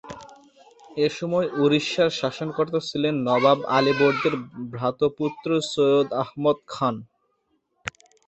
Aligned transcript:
এসময় 0.99 1.47
উড়িষ্যার 1.63 2.09
শাসনকর্তা 2.19 2.79
ছিলেন 2.89 3.15
নবাব 3.27 3.59
আলীবর্দীর 3.77 4.35
ভ্রাতুষ্পুত্র 4.73 5.49
সৈয়দ 5.71 6.07
আহমদ 6.23 6.57
খান। 6.73 6.95